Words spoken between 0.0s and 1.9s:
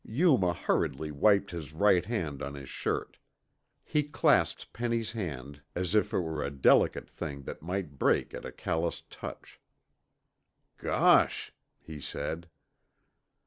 Yuma hurriedly wiped his